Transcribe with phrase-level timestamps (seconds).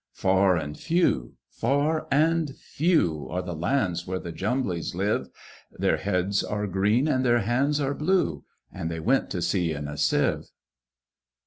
[0.15, 5.29] Far and few, far and few, Are the lands where the Jumblies live;
[5.71, 9.87] Their heads are green, and their hands are blue, And they went to sea in
[9.87, 10.49] a Sieve.